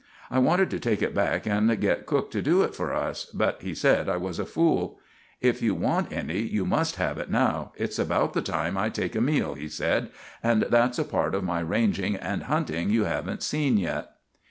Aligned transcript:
I 0.31 0.39
wanted 0.39 0.71
to 0.71 0.79
take 0.79 1.03
it 1.03 1.13
back 1.13 1.45
and 1.45 1.79
get 1.79 2.07
cook 2.07 2.31
to 2.31 2.41
do 2.41 2.63
it 2.63 2.73
for 2.73 2.91
us, 2.91 3.25
but 3.27 3.61
he 3.61 3.75
said 3.75 4.09
I 4.09 4.17
was 4.17 4.39
a 4.39 4.47
fool. 4.47 4.97
"If 5.41 5.61
you 5.61 5.75
want 5.75 6.11
any 6.11 6.39
you 6.39 6.65
must 6.65 6.95
have 6.95 7.19
it 7.19 7.29
now. 7.29 7.71
It's 7.75 7.99
about 7.99 8.33
the 8.33 8.41
time 8.41 8.79
I 8.79 8.89
take 8.89 9.15
a 9.15 9.21
meal," 9.21 9.53
he 9.53 9.67
said, 9.69 10.09
"and 10.41 10.63
that's 10.63 10.97
a 10.97 11.05
part 11.05 11.35
of 11.35 11.43
my 11.43 11.59
ranging 11.59 12.15
and 12.15 12.45
hunting 12.45 12.89
you 12.89 13.03
haven't 13.03 13.43
seen 13.43 13.77
yet." 13.77 14.09